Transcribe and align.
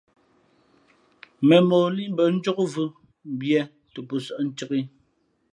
Mēmmᾱ 1.47 1.75
o 1.85 1.87
líʼ 1.97 2.09
mbᾱ 2.13 2.23
njǒkvʉ̄ 2.35 2.85
mbiē 3.33 3.61
tα 3.93 3.99
pō 4.07 4.15
sᾱʼ 4.25 4.39
ncāk 4.47 4.71
ǐ. 4.79 4.79